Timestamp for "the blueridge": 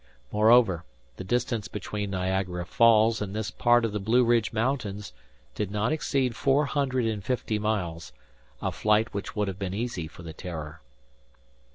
3.91-4.51